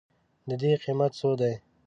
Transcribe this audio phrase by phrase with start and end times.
[0.47, 1.53] د دې قیمت څو دی؟